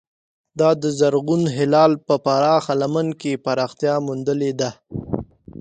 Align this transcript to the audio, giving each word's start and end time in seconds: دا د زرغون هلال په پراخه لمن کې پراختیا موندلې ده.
دا 0.59 0.69
د 0.81 0.83
زرغون 0.99 1.43
هلال 1.57 1.91
په 2.07 2.15
پراخه 2.25 2.73
لمن 2.81 3.07
کې 3.21 3.41
پراختیا 3.45 3.95
موندلې 4.05 4.51
ده. 4.59 4.69